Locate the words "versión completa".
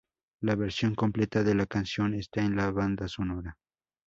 0.55-1.43